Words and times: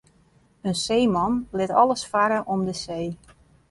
In 0.69 0.75
seeman 0.75 1.47
lit 1.51 1.69
alles 1.69 2.05
farre 2.05 2.43
om 2.45 2.65
de 2.65 2.73
see. 2.83 3.17